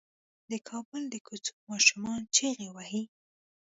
د 0.51 0.53
کابل 0.69 1.01
د 1.09 1.15
کوڅو 1.27 1.53
ماشومان 1.69 2.21
چيغې 2.35 2.69
وهي. 2.75 3.03